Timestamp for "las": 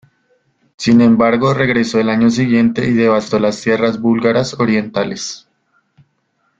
3.37-3.61